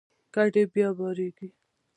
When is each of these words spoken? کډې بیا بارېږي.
کډې 0.33 0.63
بیا 0.73 0.89
بارېږي. 0.97 1.49